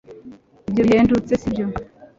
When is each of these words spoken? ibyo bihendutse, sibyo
ibyo 0.69 0.81
bihendutse, 0.87 1.33
sibyo 1.41 1.65